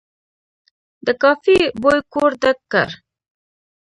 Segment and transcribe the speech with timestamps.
[1.05, 2.89] د کافي بوی کور ډک کړ.